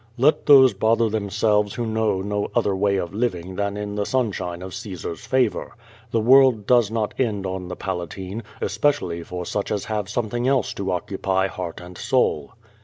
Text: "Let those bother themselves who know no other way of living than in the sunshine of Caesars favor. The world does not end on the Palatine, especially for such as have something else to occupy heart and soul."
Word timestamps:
"Let 0.17 0.47
those 0.47 0.73
bother 0.73 1.09
themselves 1.09 1.75
who 1.75 1.85
know 1.85 2.23
no 2.23 2.49
other 2.55 2.75
way 2.75 2.97
of 2.97 3.13
living 3.13 3.55
than 3.55 3.77
in 3.77 3.93
the 3.93 4.03
sunshine 4.03 4.63
of 4.63 4.73
Caesars 4.73 5.23
favor. 5.27 5.75
The 6.09 6.19
world 6.19 6.65
does 6.65 6.89
not 6.89 7.13
end 7.19 7.45
on 7.45 7.67
the 7.67 7.75
Palatine, 7.75 8.41
especially 8.61 9.21
for 9.21 9.45
such 9.45 9.69
as 9.71 9.85
have 9.85 10.09
something 10.09 10.47
else 10.47 10.73
to 10.73 10.91
occupy 10.91 11.45
heart 11.45 11.79
and 11.79 11.99
soul." 11.99 12.53